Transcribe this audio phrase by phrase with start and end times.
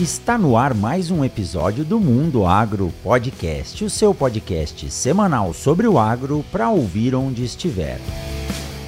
[0.00, 5.86] Está no ar mais um episódio do Mundo Agro Podcast, o seu podcast semanal sobre
[5.86, 8.00] o agro para ouvir onde estiver.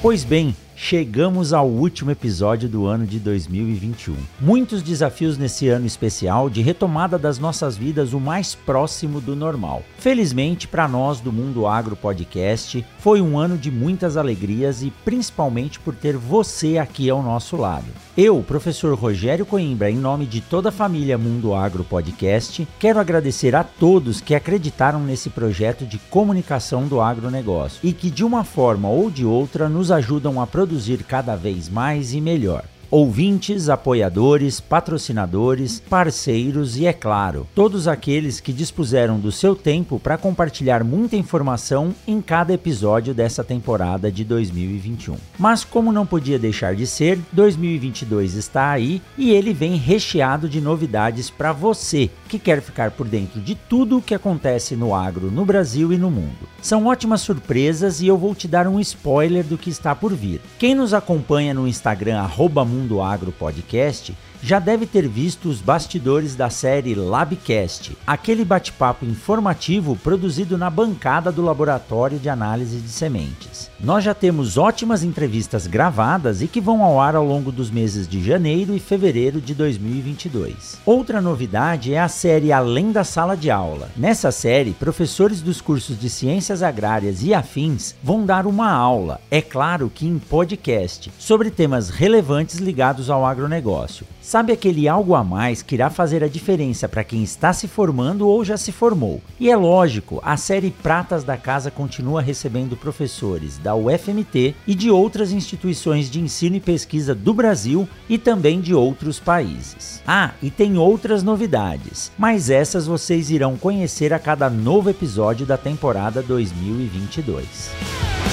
[0.01, 4.17] Pois bem, Chegamos ao último episódio do ano de 2021.
[4.37, 9.81] Muitos desafios nesse ano especial de retomada das nossas vidas o mais próximo do normal.
[9.97, 15.79] Felizmente, para nós do Mundo Agro Podcast, foi um ano de muitas alegrias e principalmente
[15.79, 17.85] por ter você aqui ao nosso lado.
[18.17, 23.55] Eu, professor Rogério Coimbra, em nome de toda a família Mundo Agro Podcast, quero agradecer
[23.55, 28.89] a todos que acreditaram nesse projeto de comunicação do agronegócio e que de uma forma
[28.89, 30.72] ou de outra nos ajudam a produzir
[31.03, 38.53] cada vez mais e melhor ouvintes, apoiadores, patrocinadores, parceiros e, é claro, todos aqueles que
[38.53, 45.15] dispuseram do seu tempo para compartilhar muita informação em cada episódio dessa temporada de 2021.
[45.39, 50.61] Mas, como não podia deixar de ser, 2022 está aí e ele vem recheado de
[50.61, 55.29] novidades para você que quer ficar por dentro de tudo o que acontece no agro
[55.29, 56.49] no Brasil e no mundo.
[56.63, 60.41] São ótimas surpresas e eu vou te dar um spoiler do que está por vir.
[60.57, 66.35] Quem nos acompanha no Instagram, arroba Mundo Agro Podcast, já deve ter visto os bastidores
[66.35, 73.71] da série Labcast, aquele bate-papo informativo produzido na bancada do Laboratório de Análise de Sementes.
[73.79, 78.05] Nós já temos ótimas entrevistas gravadas e que vão ao ar ao longo dos meses
[78.05, 80.77] de janeiro e fevereiro de 2022.
[80.85, 83.89] Outra novidade é a série Além da Sala de Aula.
[83.95, 89.41] Nessa série, professores dos cursos de Ciências Agrárias e afins vão dar uma aula, é
[89.41, 94.05] claro que em podcast, sobre temas relevantes ligados ao agronegócio.
[94.23, 98.25] Sabe aquele algo a mais que irá fazer a diferença para quem está se formando
[98.25, 99.21] ou já se formou?
[99.37, 104.89] E é lógico, a série Pratas da Casa continua recebendo professores da UFMT e de
[104.89, 110.01] outras instituições de ensino e pesquisa do Brasil e também de outros países.
[110.07, 115.57] Ah, e tem outras novidades, mas essas vocês irão conhecer a cada novo episódio da
[115.57, 118.32] temporada 2022.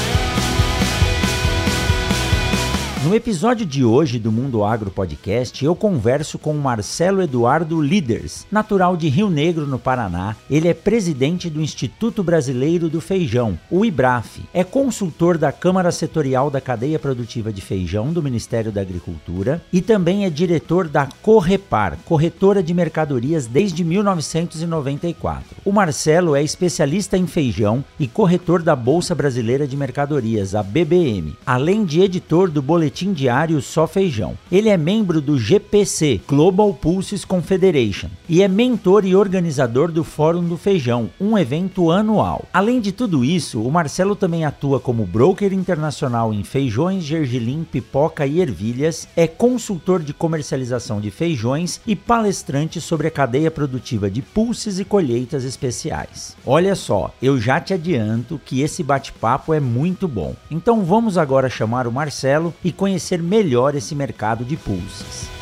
[3.02, 8.94] No episódio de hoje do Mundo Agro Podcast, eu converso com Marcelo Eduardo Líderes, natural
[8.94, 10.36] de Rio Negro, no Paraná.
[10.50, 14.42] Ele é presidente do Instituto Brasileiro do Feijão, o IBRAF.
[14.52, 19.80] É consultor da Câmara Setorial da Cadeia Produtiva de Feijão do Ministério da Agricultura e
[19.80, 25.56] também é diretor da Correpar, corretora de mercadorias desde 1994.
[25.64, 31.34] O Marcelo é especialista em feijão e corretor da Bolsa Brasileira de Mercadorias, a BBM,
[31.46, 34.36] além de editor do boletim boletim diário Só Feijão.
[34.50, 40.42] Ele é membro do GPC, Global Pulses Confederation, e é mentor e organizador do Fórum
[40.42, 42.44] do Feijão, um evento anual.
[42.52, 48.26] Além de tudo isso, o Marcelo também atua como broker internacional em feijões, gergelim, pipoca
[48.26, 54.20] e ervilhas, é consultor de comercialização de feijões e palestrante sobre a cadeia produtiva de
[54.20, 56.36] pulses e colheitas especiais.
[56.44, 60.34] Olha só, eu já te adianto que esse bate-papo é muito bom.
[60.50, 65.39] Então vamos agora chamar o Marcelo e conhecer melhor esse mercado de pulses.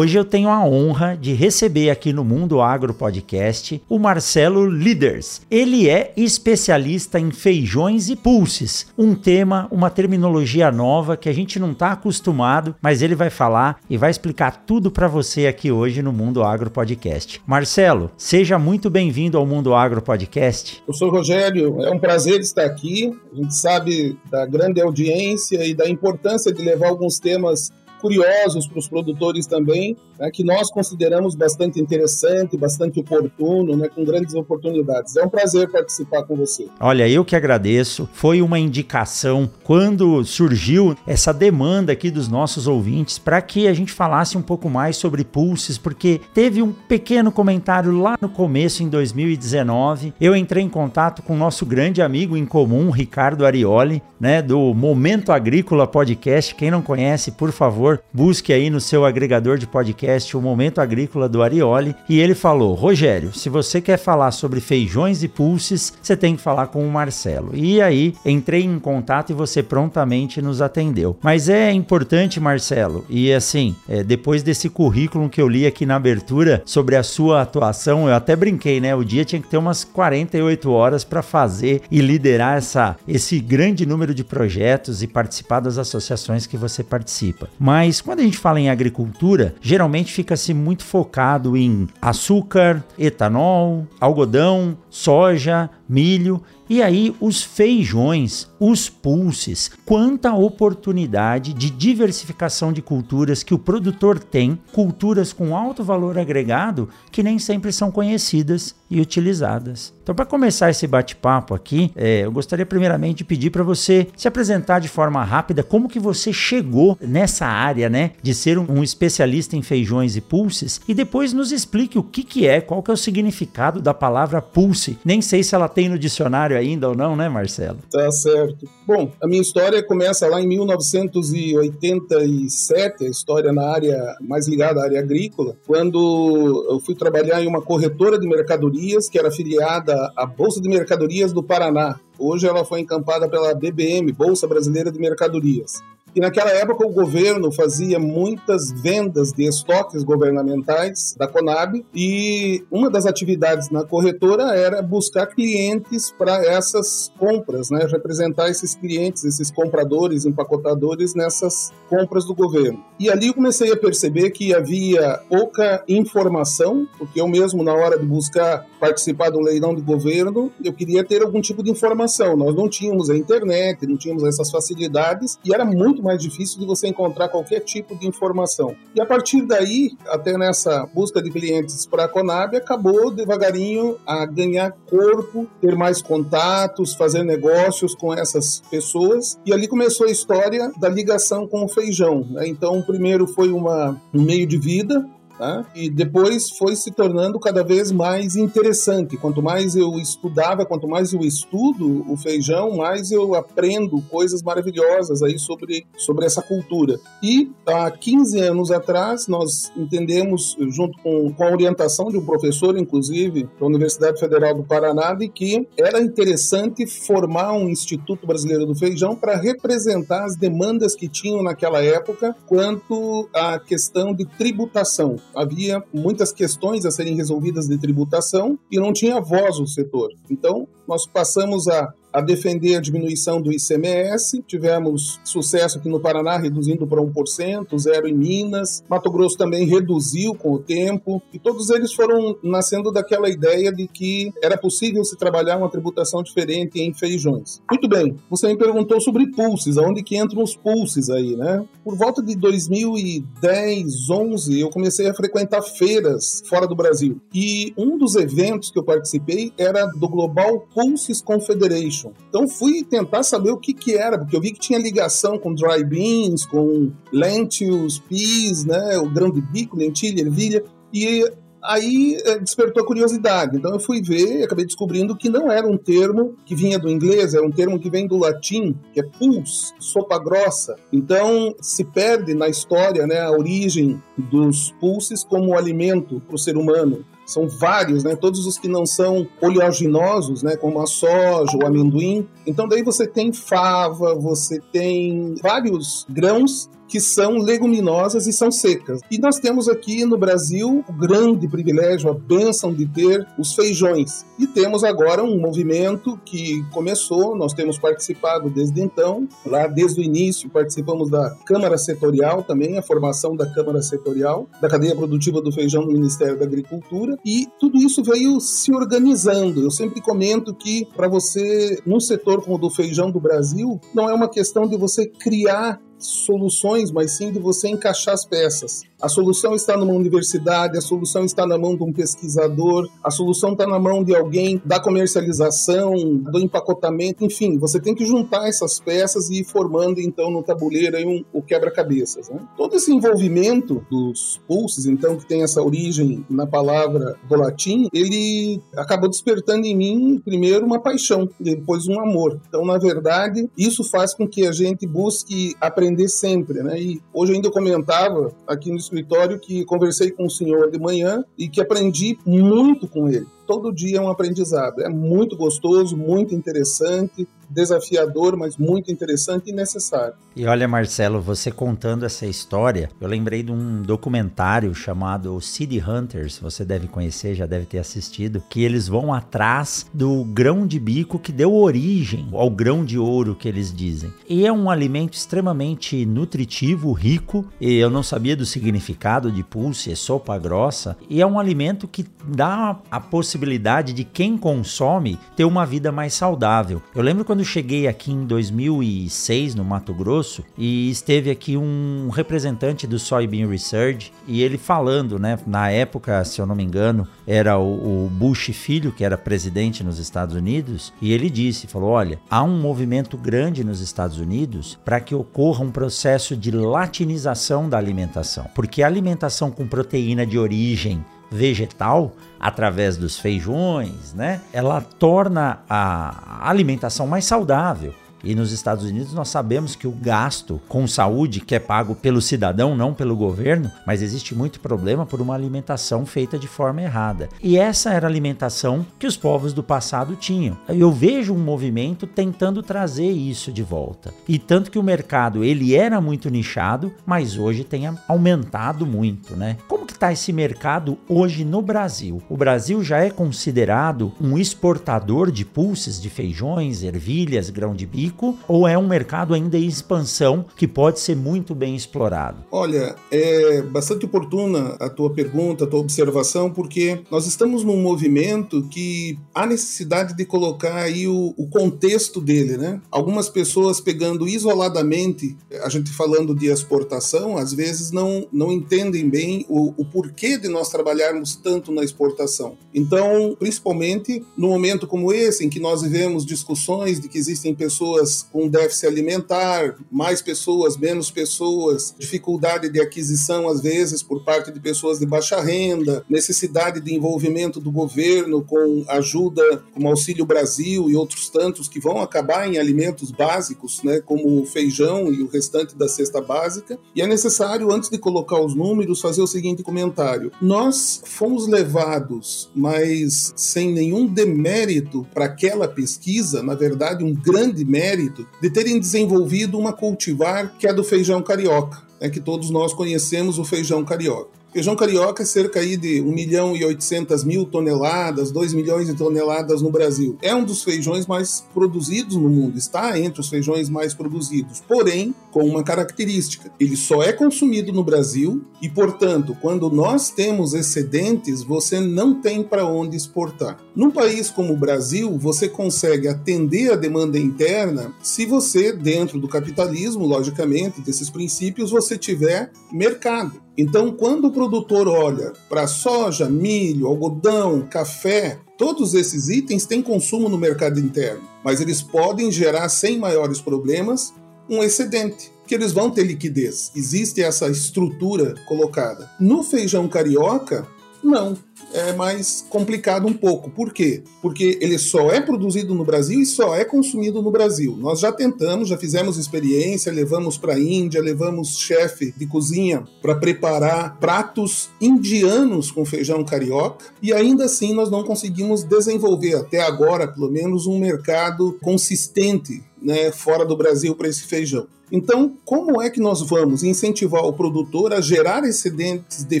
[0.00, 5.42] Hoje eu tenho a honra de receber aqui no Mundo Agro Podcast o Marcelo Líderes.
[5.50, 11.58] Ele é especialista em feijões e pulses, um tema, uma terminologia nova que a gente
[11.58, 16.00] não está acostumado, mas ele vai falar e vai explicar tudo para você aqui hoje
[16.00, 17.42] no Mundo Agro Podcast.
[17.44, 20.80] Marcelo, seja muito bem-vindo ao Mundo Agro Podcast.
[20.86, 23.12] Eu sou Rogério, é um prazer estar aqui.
[23.32, 28.78] A gente sabe da grande audiência e da importância de levar alguns temas curiosos para
[28.78, 35.16] os produtores também, né, que nós consideramos bastante interessante, bastante oportuno, né, com grandes oportunidades.
[35.16, 36.66] É um prazer participar com você.
[36.80, 38.08] Olha, eu que agradeço.
[38.12, 43.92] Foi uma indicação quando surgiu essa demanda aqui dos nossos ouvintes para que a gente
[43.92, 48.88] falasse um pouco mais sobre pulses, porque teve um pequeno comentário lá no começo, em
[48.88, 50.14] 2019.
[50.20, 54.74] Eu entrei em contato com o nosso grande amigo em comum, Ricardo Arioli, né, do
[54.74, 56.54] Momento Agrícola Podcast.
[56.54, 60.80] Quem não conhece, por favor, favor, busque aí no seu agregador de podcast o Momento
[60.80, 61.94] Agrícola do Arioli.
[62.08, 66.42] E ele falou: Rogério, se você quer falar sobre feijões e pulses, você tem que
[66.42, 67.52] falar com o Marcelo.
[67.54, 71.16] E aí entrei em contato e você prontamente nos atendeu.
[71.22, 75.96] Mas é importante, Marcelo, e assim, é, depois desse currículo que eu li aqui na
[75.96, 78.94] abertura sobre a sua atuação, eu até brinquei, né?
[78.94, 83.86] O dia tinha que ter umas 48 horas para fazer e liderar essa, esse grande
[83.86, 87.48] número de projetos e participar das associações que você participa.
[87.58, 94.76] Mas quando a gente fala em agricultura, geralmente fica-se muito focado em açúcar, etanol, algodão,
[94.90, 103.54] soja, milho e aí, os feijões, os pulses, quanta oportunidade de diversificação de culturas que
[103.54, 109.92] o produtor tem, culturas com alto valor agregado que nem sempre são conhecidas e utilizadas.
[110.02, 114.26] Então, para começar esse bate-papo aqui, é, eu gostaria primeiramente de pedir para você se
[114.26, 118.82] apresentar de forma rápida como que você chegou nessa área, né, de ser um, um,
[118.82, 122.90] especialista em feijões e pulses, e depois nos explique o que que é, qual que
[122.90, 124.98] é o significado da palavra pulse.
[125.04, 127.78] Nem sei se ela tem no dicionário ainda ou não, né, Marcelo?
[127.90, 128.66] Tá certo.
[128.86, 134.84] Bom, a minha história começa lá em 1987, a história na área mais ligada à
[134.84, 140.26] área agrícola, quando eu fui trabalhar em uma corretora de mercadorias que era afiliada à
[140.26, 141.98] Bolsa de Mercadorias do Paraná.
[142.18, 145.80] Hoje ela foi encampada pela BBM, Bolsa Brasileira de Mercadorias.
[146.18, 152.90] E naquela época o governo fazia muitas vendas de estoques governamentais da Conab e uma
[152.90, 157.86] das atividades na corretora era buscar clientes para essas compras, né?
[157.88, 162.84] representar esses clientes, esses compradores, empacotadores nessas compras do governo.
[162.98, 167.96] E ali eu comecei a perceber que havia pouca informação, porque eu mesmo na hora
[167.96, 172.36] de buscar participar do leilão de governo, eu queria ter algum tipo de informação.
[172.36, 176.58] Nós não tínhamos a internet, não tínhamos essas facilidades e era muito muito mais difícil
[176.58, 178.74] de você encontrar qualquer tipo de informação.
[178.94, 184.24] E a partir daí, até nessa busca de clientes para a Conab, acabou devagarinho a
[184.24, 189.38] ganhar corpo, ter mais contatos, fazer negócios com essas pessoas.
[189.44, 192.26] E ali começou a história da ligação com o feijão.
[192.30, 192.48] Né?
[192.48, 195.06] Então, primeiro foi uma, um meio de vida,
[195.38, 195.64] Tá?
[195.72, 199.16] E depois foi se tornando cada vez mais interessante.
[199.16, 205.22] Quanto mais eu estudava, quanto mais eu estudo o feijão, mais eu aprendo coisas maravilhosas
[205.22, 206.98] aí sobre, sobre essa cultura.
[207.22, 212.76] E há 15 anos atrás, nós entendemos, junto com, com a orientação de um professor,
[212.76, 218.74] inclusive, da Universidade Federal do Paraná, de que era interessante formar um Instituto Brasileiro do
[218.74, 225.82] Feijão para representar as demandas que tinham naquela época quanto à questão de tributação havia
[225.92, 230.10] muitas questões a serem resolvidas de tributação e não tinha voz o setor.
[230.30, 234.42] Então, nós passamos a a defender a diminuição do ICMS.
[234.46, 238.82] Tivemos sucesso aqui no Paraná, reduzindo para 1%, zero em Minas.
[238.88, 241.22] Mato Grosso também reduziu com o tempo.
[241.32, 246.22] E todos eles foram nascendo daquela ideia de que era possível se trabalhar uma tributação
[246.22, 247.60] diferente em feijões.
[247.70, 251.64] Muito bem, você me perguntou sobre pulses, aonde que entram os pulses aí, né?
[251.84, 257.20] Por volta de 2010, 11, eu comecei a frequentar feiras fora do Brasil.
[257.34, 261.97] E um dos eventos que eu participei era do Global Pulses Confederation
[262.28, 265.54] então fui tentar saber o que que era, porque eu vi que tinha ligação com
[265.54, 271.24] dry beans, com lentils, peas, né, o grão de bico, lentilha, ervilha, e
[271.62, 273.56] aí eh, despertou a curiosidade.
[273.56, 276.88] Então eu fui ver e acabei descobrindo que não era um termo que vinha do
[276.88, 280.76] inglês, era um termo que vem do latim, que é pulse, sopa grossa.
[280.92, 286.56] Então se perde na história né, a origem dos pulses como alimento para o ser
[286.56, 288.16] humano são vários, né?
[288.16, 290.56] Todos os que não são oleaginosos, né?
[290.56, 292.26] Como a soja, o amendoim.
[292.46, 299.00] Então daí você tem fava, você tem vários grãos que são leguminosas e são secas.
[299.10, 304.24] E nós temos aqui no Brasil o grande privilégio, a bênção de ter os feijões.
[304.38, 310.04] E temos agora um movimento que começou, nós temos participado desde então, lá desde o
[310.04, 315.52] início participamos da Câmara Setorial também, a formação da Câmara Setorial, da cadeia produtiva do
[315.52, 319.62] feijão no Ministério da Agricultura, e tudo isso veio se organizando.
[319.62, 324.08] Eu sempre comento que para você, num setor como o do feijão do Brasil, não
[324.08, 328.82] é uma questão de você criar soluções, mas sim de você encaixar as peças.
[329.00, 333.52] A solução está numa universidade, a solução está na mão de um pesquisador, a solução
[333.52, 338.80] está na mão de alguém da comercialização, do empacotamento, enfim, você tem que juntar essas
[338.80, 342.28] peças e ir formando então no tabuleiro aí um, o quebra-cabeças.
[342.28, 342.40] Né?
[342.56, 348.60] Todo esse envolvimento dos pulses, então, que tem essa origem na palavra do latim, ele
[348.76, 352.40] acabou despertando em mim primeiro uma paixão, depois um amor.
[352.48, 356.80] Então, na verdade, isso faz com que a gente busque aprender sempre, né?
[356.80, 361.48] E hoje ainda comentava aqui no escritório que conversei com o senhor de manhã e
[361.48, 364.82] que aprendi muito com ele todo dia é um aprendizado.
[364.82, 370.14] É muito gostoso, muito interessante, desafiador, mas muito interessante e necessário.
[370.36, 376.38] E olha, Marcelo, você contando essa história, eu lembrei de um documentário chamado City Hunters,
[376.38, 381.18] você deve conhecer, já deve ter assistido, que eles vão atrás do grão de bico
[381.18, 384.12] que deu origem ao grão de ouro que eles dizem.
[384.28, 389.90] E é um alimento extremamente nutritivo, rico, e eu não sabia do significado de pulse,
[389.90, 395.44] é sopa grossa, e é um alimento que dá a possibilidade de quem consome ter
[395.44, 396.82] uma vida mais saudável.
[396.94, 402.86] Eu lembro quando cheguei aqui em 2006 no Mato Grosso e esteve aqui um representante
[402.86, 407.58] do Soybean Research e ele falando, né, na época, se eu não me engano, era
[407.58, 412.18] o, o Bush filho que era presidente nos Estados Unidos e ele disse, falou, olha,
[412.30, 417.78] há um movimento grande nos Estados Unidos para que ocorra um processo de latinização da
[417.78, 424.40] alimentação, porque a alimentação com proteína de origem vegetal através dos feijões, né?
[424.52, 427.94] Ela torna a alimentação mais saudável.
[428.22, 432.20] E nos Estados Unidos nós sabemos que o gasto com saúde, que é pago pelo
[432.20, 437.28] cidadão, não pelo governo, mas existe muito problema por uma alimentação feita de forma errada.
[437.42, 440.56] E essa era a alimentação que os povos do passado tinham.
[440.68, 444.12] Eu vejo um movimento tentando trazer isso de volta.
[444.26, 449.56] E tanto que o mercado ele era muito nichado, mas hoje tem aumentado muito, né?
[449.68, 452.22] Como que está esse mercado hoje no Brasil?
[452.28, 458.07] O Brasil já é considerado um exportador de pulses de feijões, ervilhas, grão de bico
[458.46, 462.44] ou é um mercado ainda em expansão que pode ser muito bem explorado?
[462.50, 468.62] Olha, é bastante oportuna a tua pergunta, a tua observação, porque nós estamos num movimento
[468.68, 472.80] que há necessidade de colocar aí o, o contexto dele, né?
[472.90, 479.44] Algumas pessoas pegando isoladamente, a gente falando de exportação, às vezes não, não entendem bem
[479.48, 482.56] o, o porquê de nós trabalharmos tanto na exportação.
[482.74, 487.97] Então, principalmente no momento como esse, em que nós vivemos discussões de que existem pessoas
[487.98, 494.52] pessoas com déficit alimentar, mais pessoas, menos pessoas, dificuldade de aquisição, às vezes, por parte
[494.52, 500.90] de pessoas de baixa renda, necessidade de envolvimento do governo com ajuda, como Auxílio Brasil
[500.90, 505.28] e outros tantos que vão acabar em alimentos básicos, né, como o feijão e o
[505.28, 506.78] restante da cesta básica.
[506.94, 512.50] E é necessário, antes de colocar os números, fazer o seguinte comentário: nós fomos levados,
[512.54, 518.78] mas sem nenhum demérito para aquela pesquisa, na verdade, um grande mérito mérito de terem
[518.78, 523.84] desenvolvido uma cultivar que é do feijão carioca, é que todos nós conhecemos o feijão
[523.84, 524.37] carioca.
[524.50, 528.94] Feijão carioca é cerca aí de 1 milhão e 800 mil toneladas, 2 milhões de
[528.94, 530.16] toneladas no Brasil.
[530.22, 535.14] É um dos feijões mais produzidos no mundo, está entre os feijões mais produzidos, porém
[535.30, 541.42] com uma característica: ele só é consumido no Brasil e, portanto, quando nós temos excedentes,
[541.42, 543.58] você não tem para onde exportar.
[543.76, 549.28] Num país como o Brasil, você consegue atender a demanda interna se você, dentro do
[549.28, 553.47] capitalismo, logicamente, desses princípios, você tiver mercado.
[553.60, 560.28] Então, quando o produtor olha para soja, milho, algodão, café, todos esses itens têm consumo
[560.28, 564.14] no mercado interno, mas eles podem gerar sem maiores problemas
[564.48, 566.70] um excedente, que eles vão ter liquidez.
[566.76, 569.10] Existe essa estrutura colocada.
[569.18, 570.64] No feijão carioca,
[571.02, 571.36] não
[571.72, 573.50] é mais complicado um pouco.
[573.50, 574.02] Por quê?
[574.22, 577.76] Porque ele só é produzido no Brasil e só é consumido no Brasil.
[577.76, 583.14] Nós já tentamos, já fizemos experiência, levamos para a Índia, levamos chefe de cozinha para
[583.14, 590.08] preparar pratos indianos com feijão carioca e ainda assim nós não conseguimos desenvolver até agora,
[590.08, 594.66] pelo menos, um mercado consistente né, fora do Brasil para esse feijão.
[594.90, 599.40] Então, como é que nós vamos incentivar o produtor a gerar excedentes de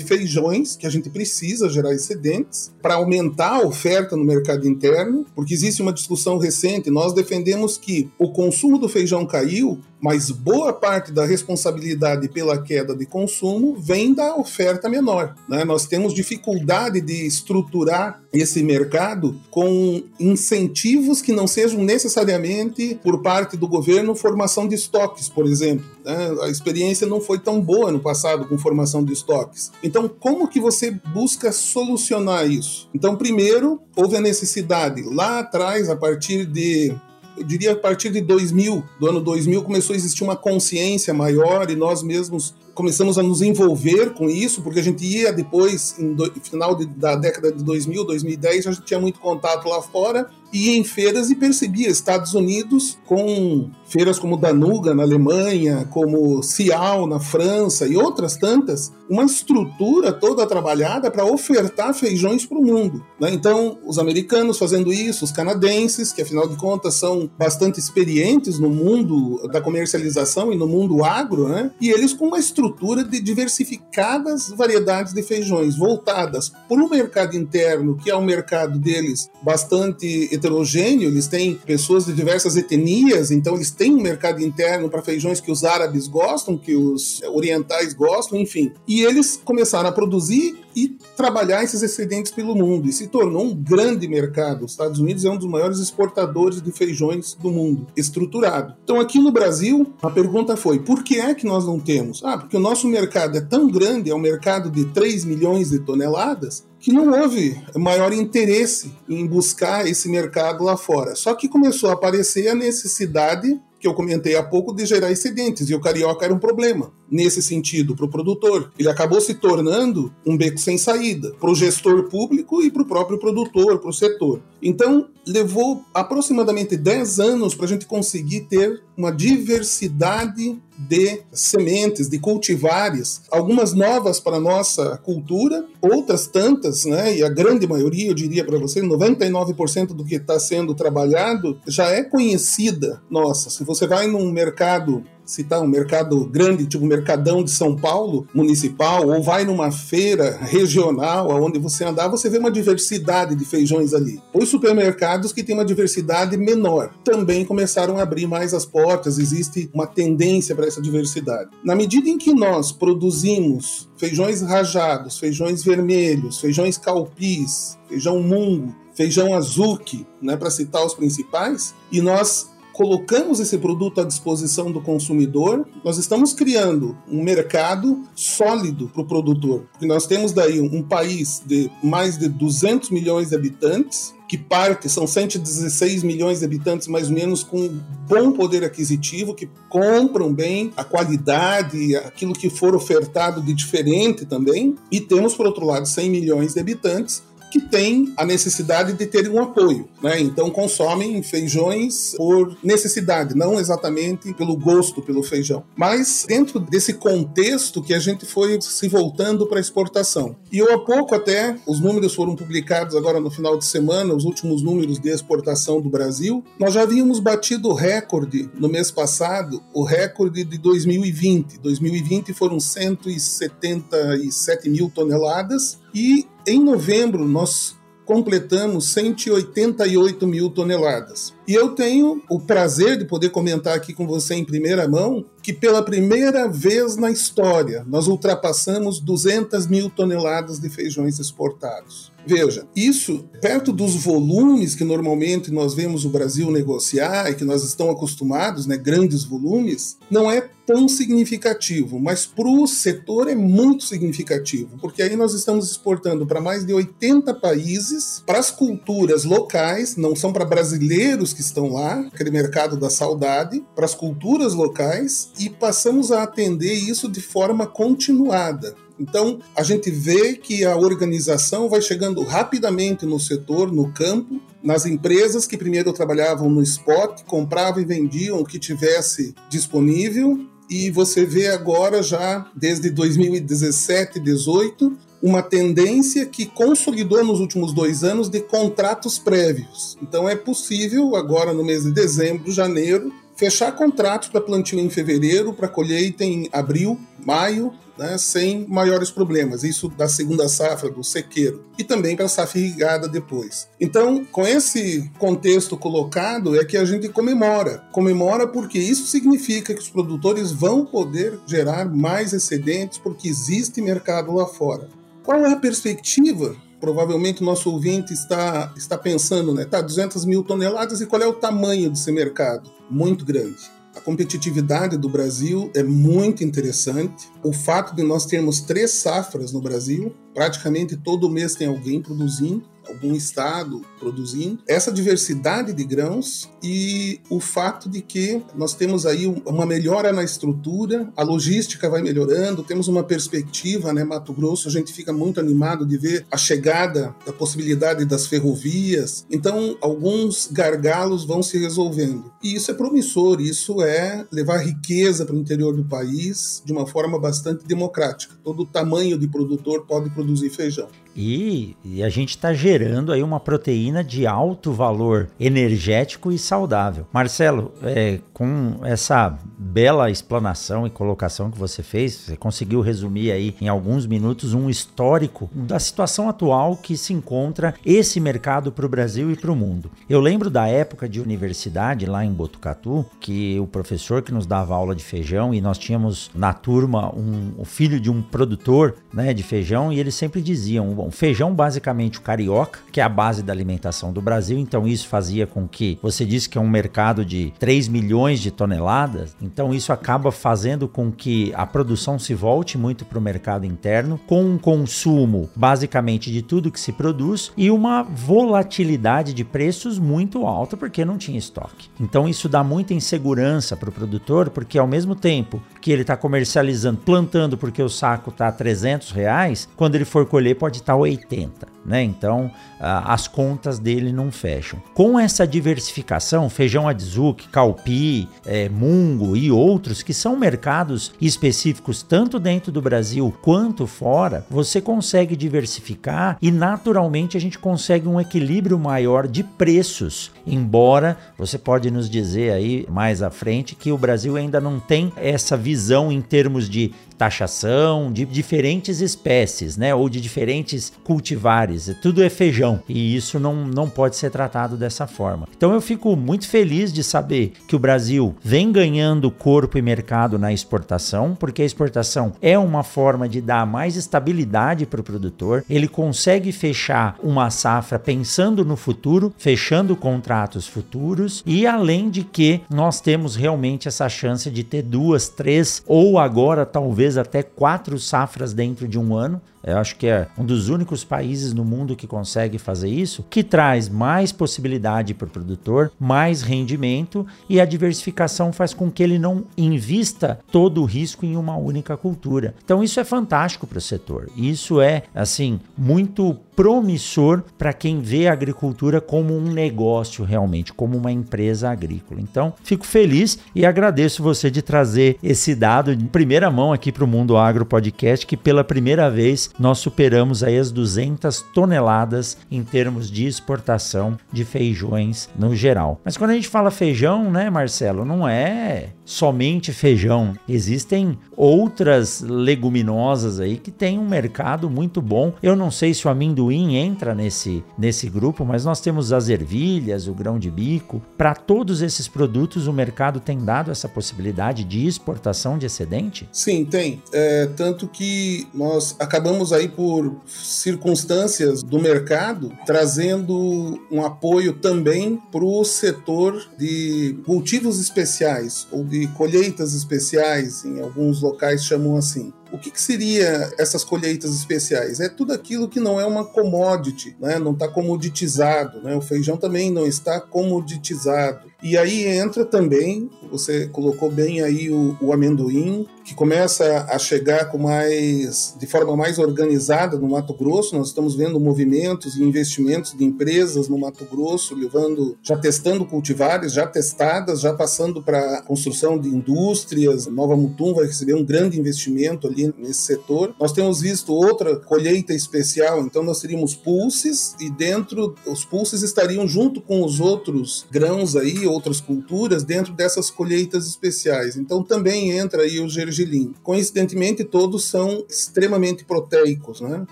[0.00, 5.24] feijões, que a gente precisa gerar excedentes, para aumentar a oferta no mercado interno?
[5.34, 10.72] Porque existe uma discussão recente, nós defendemos que o consumo do feijão caiu mas boa
[10.72, 15.34] parte da responsabilidade pela queda de consumo vem da oferta menor.
[15.48, 15.64] Né?
[15.64, 23.56] Nós temos dificuldade de estruturar esse mercado com incentivos que não sejam necessariamente por parte
[23.56, 25.86] do governo formação de estoques, por exemplo.
[26.04, 26.16] Né?
[26.42, 29.72] A experiência não foi tão boa no passado com formação de estoques.
[29.82, 32.88] Então, como que você busca solucionar isso?
[32.94, 36.94] Então, primeiro, houve a necessidade lá atrás, a partir de
[37.38, 41.70] eu diria a partir de 2000, do ano 2000, começou a existir uma consciência maior
[41.70, 46.30] e nós mesmos começamos a nos envolver com isso, porque a gente ia depois, no
[46.42, 50.76] final de, da década de 2000, 2010, a gente tinha muito contato lá fora ia
[50.76, 57.18] em feiras e percebia Estados Unidos com feiras como Danuga na Alemanha, como Cial na
[57.18, 63.04] França e outras tantas, uma estrutura toda trabalhada para ofertar feijões para o mundo.
[63.18, 63.32] Né?
[63.32, 68.68] Então, os americanos fazendo isso, os canadenses, que afinal de contas são bastante experientes no
[68.68, 71.70] mundo da comercialização e no mundo agro, né?
[71.80, 77.96] e eles com uma estrutura de diversificadas variedades de feijões voltadas para o mercado interno,
[77.96, 83.70] que é um mercado deles bastante heterogêneo, eles têm pessoas de diversas etnias, então eles
[83.70, 88.72] têm um mercado interno para feijões que os árabes gostam, que os orientais gostam, enfim.
[88.86, 93.54] E eles começaram a produzir e trabalhar esses excedentes pelo mundo e se tornou um
[93.54, 94.64] grande mercado.
[94.64, 98.74] Os Estados Unidos é um dos maiores exportadores de feijões do mundo, estruturado.
[98.84, 102.22] Então aqui no Brasil, a pergunta foi: por que é que nós não temos?
[102.24, 105.80] Ah, porque o nosso mercado é tão grande, é um mercado de 3 milhões de
[105.80, 111.14] toneladas, que não houve maior interesse em buscar esse mercado lá fora.
[111.16, 115.70] Só que começou a aparecer a necessidade que eu comentei há pouco de gerar excedentes,
[115.70, 118.72] e o carioca era um problema nesse sentido para o produtor.
[118.78, 122.86] Ele acabou se tornando um beco sem saída para o gestor público e para o
[122.86, 124.42] próprio produtor, para o setor.
[124.60, 132.18] Então, levou aproximadamente 10 anos para a gente conseguir ter uma diversidade de sementes, de
[132.18, 138.14] cultivares, algumas novas para a nossa cultura, outras tantas, né, e a grande maioria, eu
[138.14, 143.50] diria para você, 99% do que está sendo trabalhado já é conhecida nossa.
[143.50, 149.06] Se você vai num mercado citar um mercado grande, tipo Mercadão de São Paulo, municipal,
[149.06, 154.18] ou vai numa feira regional, onde você andar, você vê uma diversidade de feijões ali.
[154.32, 159.70] Os supermercados que têm uma diversidade menor também começaram a abrir mais as portas, existe
[159.74, 161.50] uma tendência para essa diversidade.
[161.62, 169.34] Na medida em que nós produzimos feijões rajados, feijões vermelhos, feijões calpis, feijão mungo, feijão
[169.34, 175.66] azuki, né, para citar os principais, e nós colocamos esse produto à disposição do consumidor,
[175.84, 179.64] nós estamos criando um mercado sólido para o produtor.
[179.72, 184.88] Porque nós temos daí um país de mais de 200 milhões de habitantes, que parte
[184.88, 187.68] são 116 milhões de habitantes, mais ou menos, com
[188.06, 194.76] bom poder aquisitivo, que compram bem a qualidade, aquilo que for ofertado de diferente também.
[194.88, 199.30] E temos, por outro lado, 100 milhões de habitantes que têm a necessidade de terem
[199.30, 200.20] um apoio, né?
[200.20, 205.64] Então consomem feijões por necessidade, não exatamente pelo gosto pelo feijão.
[205.76, 210.36] Mas dentro desse contexto que a gente foi se voltando para a exportação.
[210.50, 214.24] E eu há pouco até os números foram publicados agora no final de semana, os
[214.24, 216.44] últimos números de exportação do Brasil.
[216.58, 221.58] Nós já havíamos batido o recorde no mês passado, o recorde de 2020.
[221.58, 231.34] 2020 foram 177 mil toneladas e em novembro, nós completamos 188 mil toneladas.
[231.46, 235.52] E eu tenho o prazer de poder comentar aqui com você em primeira mão que
[235.52, 242.10] pela primeira vez na história nós ultrapassamos 200 mil toneladas de feijões exportados.
[242.28, 247.64] Veja, isso perto dos volumes que normalmente nós vemos o Brasil negociar e que nós
[247.64, 253.84] estamos acostumados, né, grandes volumes, não é tão significativo, mas para o setor é muito
[253.84, 259.96] significativo, porque aí nós estamos exportando para mais de 80 países, para as culturas locais,
[259.96, 265.30] não são para brasileiros que estão lá, aquele mercado da saudade, para as culturas locais
[265.38, 268.74] e passamos a atender isso de forma continuada.
[268.98, 274.86] Então, a gente vê que a organização vai chegando rapidamente no setor, no campo, nas
[274.86, 281.24] empresas que primeiro trabalhavam no spot, compravam e vendiam o que tivesse disponível, e você
[281.24, 288.40] vê agora já desde 2017, 2018, uma tendência que consolidou nos últimos dois anos de
[288.40, 289.96] contratos prévios.
[290.02, 295.54] Então é possível agora no mês de dezembro, janeiro, fechar contratos para plantio em fevereiro,
[295.54, 299.62] para colheita em abril, maio, né, sem maiores problemas.
[299.62, 303.68] Isso da segunda safra, do sequeiro, e também para a safra irrigada depois.
[303.80, 307.84] Então, com esse contexto colocado, é que a gente comemora.
[307.92, 314.34] Comemora porque isso significa que os produtores vão poder gerar mais excedentes porque existe mercado
[314.34, 314.88] lá fora.
[315.22, 319.64] Qual é a perspectiva provavelmente nosso ouvinte está, está pensando, né?
[319.64, 322.70] Tá, 200 mil toneladas e qual é o tamanho desse mercado?
[322.90, 323.78] Muito grande.
[323.96, 327.28] A competitividade do Brasil é muito interessante.
[327.42, 332.62] O fato de nós termos três safras no Brasil, praticamente todo mês tem alguém produzindo,
[332.88, 339.26] algum estado produzindo, essa diversidade de grãos e o fato de que nós temos aí
[339.44, 344.70] uma melhora na estrutura, a logística vai melhorando, temos uma perspectiva, né, Mato Grosso, a
[344.70, 349.26] gente fica muito animado de ver a chegada da possibilidade das ferrovias.
[349.30, 352.32] Então, alguns gargalos vão se resolvendo.
[352.42, 356.86] E isso é promissor, isso é levar riqueza para o interior do país de uma
[356.86, 358.34] forma bastante democrática.
[358.42, 360.88] Todo tamanho de produtor pode produzir feijão.
[361.16, 367.06] E, e a gente está gerando aí uma proteína de alto valor energético e saudável.
[367.12, 373.54] Marcelo, é, com essa bela explanação e colocação que você fez, você conseguiu resumir aí
[373.60, 378.88] em alguns minutos um histórico da situação atual que se encontra esse mercado para o
[378.88, 379.90] Brasil e para o mundo.
[380.08, 384.74] Eu lembro da época de universidade lá em Botucatu, que o professor que nos dava
[384.74, 389.34] aula de feijão e nós tínhamos na turma um, o filho de um produtor né,
[389.34, 393.42] de feijão e eles sempre diziam Bom, feijão basicamente o carioca, que é a base
[393.42, 397.24] da alimentação do Brasil, então isso fazia com que você disse que é um mercado
[397.24, 402.76] de 3 milhões de toneladas, então isso acaba fazendo com que a produção se volte
[402.76, 407.70] muito para o mercado interno, com um consumo basicamente de tudo que se produz e
[407.70, 411.88] uma volatilidade de preços muito alta porque não tinha estoque.
[411.98, 416.16] Então isso dá muita insegurança para o produtor, porque ao mesmo tempo que ele está
[416.16, 420.94] comercializando, plantando porque o saco está a 300 reais, quando ele for colher pode estar
[420.94, 422.02] tá 80, né?
[422.02, 424.80] Então as contas dele não fecham.
[424.94, 432.38] Com essa diversificação, feijão adzuki, calpi, é, mungo e outros que são mercados específicos tanto
[432.38, 438.78] dentro do Brasil quanto fora, você consegue diversificar e naturalmente a gente consegue um equilíbrio
[438.78, 440.30] maior de preços.
[440.48, 445.12] Embora você pode nos dizer aí mais à frente que o Brasil ainda não tem
[445.16, 451.94] essa visão em termos de taxação de diferentes espécies, né, ou de diferentes cultivares.
[452.00, 455.48] Tudo é feijão e isso não, não pode ser tratado dessa forma.
[455.54, 460.38] Então eu fico muito feliz de saber que o Brasil vem ganhando corpo e mercado
[460.38, 465.64] na exportação, porque a exportação é uma forma de dar mais estabilidade para o produtor.
[465.68, 469.96] Ele consegue fechar uma safra pensando no futuro, fechando
[470.38, 475.82] contratos futuros e além de que nós temos realmente essa chance de ter duas, três
[475.86, 479.40] ou agora talvez até quatro safras dentro de um ano.
[479.62, 483.42] Eu acho que é um dos únicos países no mundo que consegue fazer isso, que
[483.42, 489.18] traz mais possibilidade para o produtor, mais rendimento e a diversificação faz com que ele
[489.18, 492.54] não invista todo o risco em uma única cultura.
[492.64, 494.28] Então isso é fantástico para o setor.
[494.36, 500.98] Isso é assim muito promissor para quem vê a agricultura como um negócio realmente, como
[500.98, 502.20] uma empresa agrícola.
[502.20, 507.04] Então, fico feliz e agradeço você de trazer esse dado de primeira mão aqui para
[507.04, 512.62] o Mundo Agro Podcast, que pela primeira vez nós superamos aí as 200 toneladas em
[512.62, 516.00] termos de exportação de feijões no geral.
[516.04, 520.34] Mas quando a gente fala feijão, né, Marcelo, não é somente feijão.
[520.46, 525.32] Existem outras leguminosas aí que têm um mercado muito bom.
[525.42, 530.08] Eu não sei se o amendoim entra nesse, nesse grupo, mas nós temos as ervilhas,
[530.08, 531.00] o grão de bico.
[531.16, 536.28] Para todos esses produtos, o mercado tem dado essa possibilidade de exportação de excedente?
[536.30, 537.02] Sim, tem.
[537.12, 545.44] É, tanto que nós acabamos aí por circunstâncias do mercado trazendo um apoio também para
[545.44, 552.32] o setor de cultivos especiais ou de colheitas especiais, em alguns locais chamam assim.
[552.52, 555.00] O que, que, seria essas colheitas especiais?
[555.00, 557.38] É tudo aquilo que não é uma commodity, né?
[557.38, 558.80] não está comoditizado.
[558.82, 558.96] Né?
[558.96, 561.48] O feijão também não está comoditizado.
[561.60, 567.50] E aí entra também, você colocou bem aí o, o amendoim, que começa a chegar
[567.50, 570.74] com mais de forma mais organizada no Mato Grosso.
[570.76, 576.52] Nós estamos vendo movimentos e investimentos de empresas no Mato Grosso, levando, já testando cultivares,
[576.52, 580.06] já testadas, já passando para construção de indústrias.
[580.06, 583.34] Nova Mutum vai receber um grande investimento ali nesse setor.
[583.40, 589.26] Nós temos visto outra colheita especial, então nós teríamos pulses e dentro os pulses estariam
[589.26, 594.36] junto com os outros grãos aí, outras culturas dentro dessas colheitas especiais.
[594.36, 596.32] Então também entra aí o gergelim.
[596.42, 599.86] Coincidentemente todos são extremamente proteicos, né?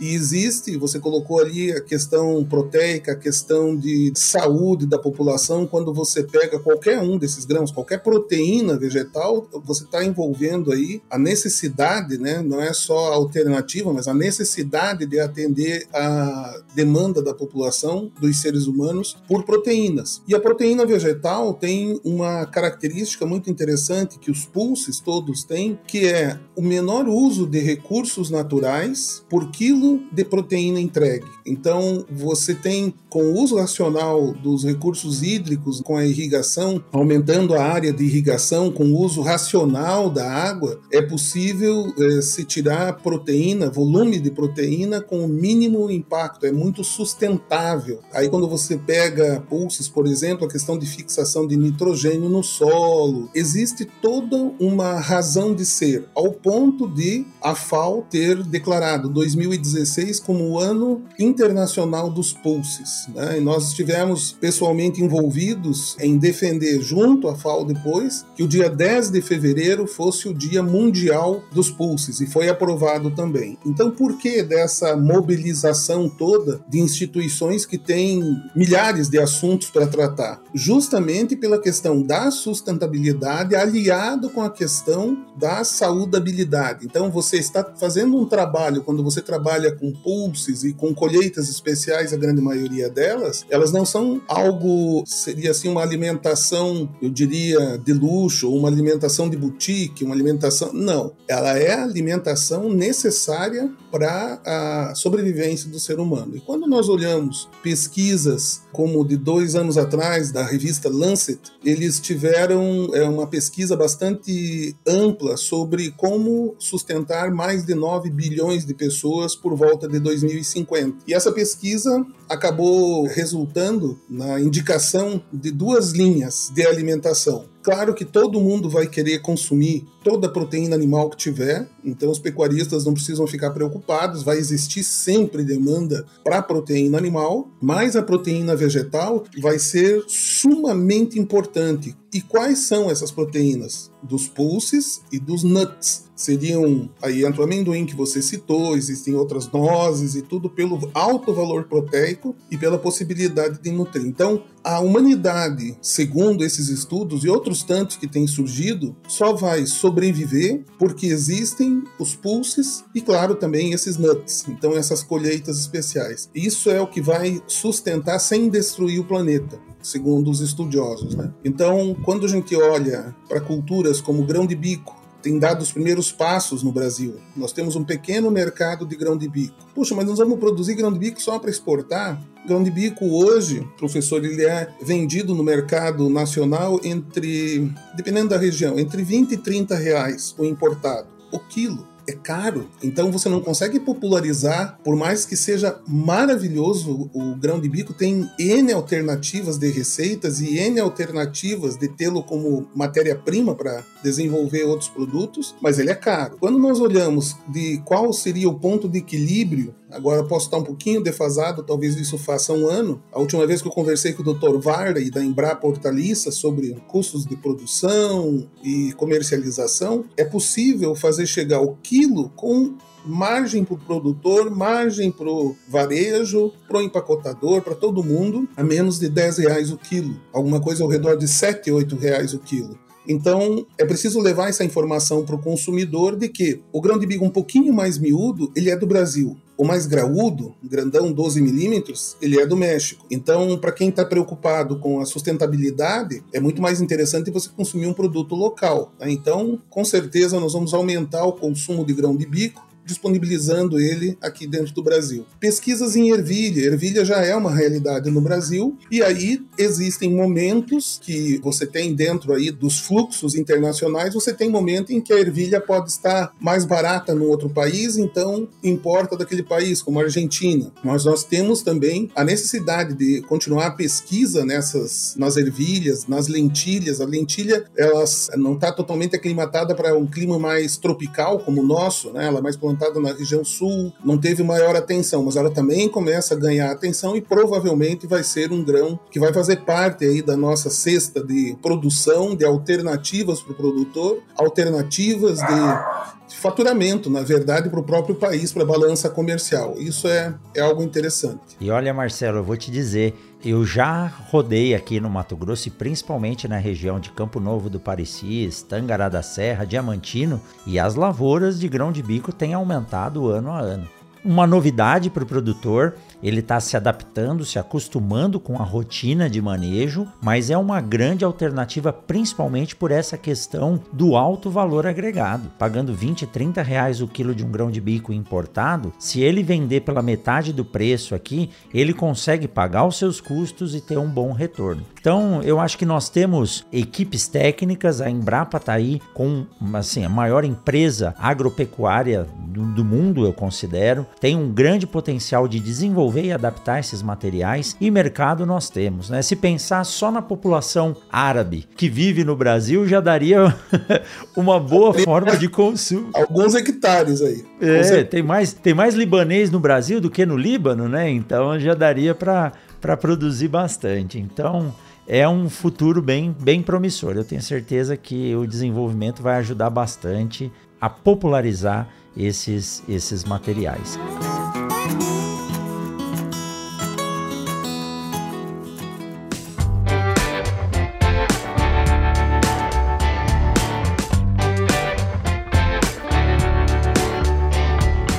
[0.00, 5.92] E existe, você colocou ali a questão proteica, a questão de saúde da população quando
[5.92, 12.18] você pega qualquer um desses grãos, qualquer proteína vegetal, você está envolvendo aí a necessidade,
[12.28, 12.42] né?
[12.42, 18.40] Não é só a alternativa, mas a necessidade de atender a demanda da população, dos
[18.40, 20.22] seres humanos, por proteínas.
[20.28, 26.06] E a proteína vegetal tem uma característica muito interessante que os pulses todos têm, que
[26.06, 31.26] é o menor uso de recursos naturais por quilo de proteína entregue.
[31.46, 37.62] Então, você tem, com o uso racional dos recursos hídricos, com a irrigação, aumentando a
[37.62, 44.18] área de irrigação, com o uso racional da água, é possível se tirar proteína, volume
[44.18, 48.00] de proteína com o mínimo impacto, é muito sustentável.
[48.12, 53.30] Aí, quando você pega pulses, por exemplo, a questão de fixação de nitrogênio no solo,
[53.34, 60.44] existe toda uma razão de ser, ao ponto de a FAO ter declarado 2016 como
[60.44, 63.06] o ano internacional dos pulses.
[63.14, 63.38] Né?
[63.38, 69.10] E nós estivemos pessoalmente envolvidos em defender, junto à FAO depois, que o dia 10
[69.10, 73.58] de fevereiro fosse o Dia Mundial dos Pulses, e foi aprovado também.
[73.64, 80.40] Então, por que dessa mobilização toda de instituições que têm milhares de assuntos para tratar?
[80.54, 86.86] Justamente pela questão da sustentabilidade aliado com a questão da saudabilidade.
[86.86, 92.12] Então, você está fazendo um trabalho, quando você trabalha com pulses e com colheitas especiais,
[92.12, 97.92] a grande maioria delas, elas não são algo, seria assim, uma alimentação, eu diria, de
[97.92, 100.72] luxo, uma alimentação de boutique, uma alimentação.
[100.72, 101.12] Não.
[101.26, 106.36] Ela é a alimentação necessária para a sobrevivência do ser humano.
[106.36, 112.90] E quando nós olhamos pesquisas como de dois anos atrás, da revista Lancet, eles tiveram
[112.94, 119.56] é, uma pesquisa bastante ampla sobre como sustentar mais de 9 bilhões de pessoas por
[119.56, 120.98] volta de 2050.
[121.06, 127.46] E essa pesquisa acabou resultando na indicação de duas linhas de alimentação.
[127.62, 132.18] Claro que todo mundo vai querer consumir toda a proteína animal que tiver, então os
[132.18, 138.56] pecuaristas não precisam ficar preocupados, vai existir sempre demanda para proteína animal, mas a proteína
[138.56, 141.94] vegetal vai ser sumamente importante.
[142.12, 143.90] E quais são essas proteínas?
[144.02, 146.07] Dos pulses e dos nuts.
[146.18, 151.32] Seriam, aí entra o amendoim que você citou, existem outras nozes e tudo pelo alto
[151.32, 154.04] valor proteico e pela possibilidade de nutrir.
[154.04, 160.64] Então, a humanidade, segundo esses estudos e outros tantos que têm surgido, só vai sobreviver
[160.76, 166.28] porque existem os pulses e, claro, também esses nuts, então essas colheitas especiais.
[166.34, 171.14] Isso é o que vai sustentar sem destruir o planeta segundo os estudiosos.
[171.14, 171.32] Né?
[171.44, 176.12] Então, quando a gente olha para culturas como grão de bico, tem dado os primeiros
[176.12, 177.16] passos no Brasil.
[177.36, 179.54] Nós temos um pequeno mercado de grão de bico.
[179.74, 182.22] Puxa, mas nós vamos produzir grão de bico só para exportar?
[182.46, 188.78] Grão de bico hoje, professor, ele é vendido no mercado nacional entre, dependendo da região,
[188.78, 192.68] entre 20 e 30 reais o importado, o quilo é caro.
[192.82, 198.28] Então você não consegue popularizar, por mais que seja maravilhoso o grão de bico, tem
[198.38, 205.54] N alternativas de receitas e N alternativas de tê-lo como matéria-prima para desenvolver outros produtos,
[205.60, 206.38] mas ele é caro.
[206.40, 211.02] Quando nós olhamos de qual seria o ponto de equilíbrio Agora posso estar um pouquinho
[211.02, 213.02] defasado, talvez isso faça um ano.
[213.12, 214.58] A última vez que eu conversei com o Dr.
[214.58, 221.76] Varley da Embrapa Hortaliça sobre custos de produção e comercialização, é possível fazer chegar o
[221.82, 228.04] quilo com margem para o produtor, margem para o varejo, para o empacotador, para todo
[228.04, 230.20] mundo, a menos de 10 reais o quilo.
[230.32, 232.78] Alguma coisa ao redor de 7, 8 reais o quilo.
[233.06, 237.24] Então, é preciso levar essa informação para o consumidor de que o grão de bico
[237.24, 239.34] um pouquinho mais miúdo, ele é do Brasil.
[239.58, 243.04] O mais graúdo, grandão 12 milímetros, ele é do México.
[243.10, 247.92] Então, para quem está preocupado com a sustentabilidade, é muito mais interessante você consumir um
[247.92, 248.92] produto local.
[249.00, 249.10] Né?
[249.10, 254.46] Então, com certeza, nós vamos aumentar o consumo de grão de bico disponibilizando ele aqui
[254.46, 255.26] dentro do Brasil.
[255.38, 256.62] Pesquisas em ervilha.
[256.62, 262.32] Ervilha já é uma realidade no Brasil e aí existem momentos que você tem dentro
[262.32, 267.14] aí dos fluxos internacionais, você tem momento em que a ervilha pode estar mais barata
[267.14, 270.72] no outro país, então importa daquele país, como a Argentina.
[270.82, 277.00] Mas nós temos também a necessidade de continuar a pesquisa nessas nas ervilhas, nas lentilhas.
[277.00, 278.04] A lentilha, ela
[278.36, 282.26] não está totalmente aclimatada para um clima mais tropical como o nosso, né?
[282.26, 286.34] Ela é mais plantada na região sul, não teve maior atenção, mas ela também começa
[286.34, 290.36] a ganhar atenção e provavelmente vai ser um grão que vai fazer parte aí da
[290.36, 297.80] nossa cesta de produção de alternativas para o produtor, alternativas de faturamento, na verdade, para
[297.80, 299.74] o próprio país, para a balança comercial.
[299.78, 301.56] Isso é, é algo interessante.
[301.60, 303.14] E olha, Marcelo, eu vou te dizer,
[303.44, 307.78] eu já rodei aqui no Mato Grosso e principalmente na região de Campo Novo do
[307.78, 313.50] Parecis, Tangará da Serra, Diamantino, e as lavouras de grão de bico têm aumentado ano
[313.50, 313.88] a ano.
[314.24, 319.40] Uma novidade para o produtor ele está se adaptando, se acostumando com a rotina de
[319.40, 325.50] manejo, mas é uma grande alternativa principalmente por essa questão do alto valor agregado.
[325.58, 329.80] Pagando 20, 30 reais o quilo de um grão de bico importado, se ele vender
[329.80, 334.32] pela metade do preço aqui, ele consegue pagar os seus custos e ter um bom
[334.32, 334.82] retorno.
[335.00, 340.08] Então, eu acho que nós temos equipes técnicas, a Embrapa está aí com assim, a
[340.08, 342.26] maior empresa agropecuária
[342.58, 347.76] do, do mundo, eu considero, tem um grande potencial de desenvolver e adaptar esses materiais
[347.80, 349.08] e mercado nós temos.
[349.08, 349.22] Né?
[349.22, 353.54] Se pensar só na população árabe que vive no Brasil, já daria
[354.36, 356.10] uma boa forma de consumo.
[356.14, 357.44] Alguns hectares aí.
[357.60, 361.08] É, tem mais, tem mais libanês no Brasil do que no Líbano, né?
[361.08, 364.18] Então já daria para produzir bastante.
[364.18, 364.74] Então
[365.06, 367.16] é um futuro bem, bem promissor.
[367.16, 373.96] Eu tenho certeza que o desenvolvimento vai ajudar bastante a popularizar esses, esses materiais.